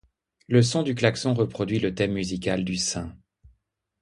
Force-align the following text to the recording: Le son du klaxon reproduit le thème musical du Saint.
Le 0.47 0.63
son 0.63 0.81
du 0.81 0.95
klaxon 0.95 1.35
reproduit 1.35 1.77
le 1.77 1.93
thème 1.93 2.13
musical 2.13 2.63
du 2.65 2.75
Saint. 2.75 3.15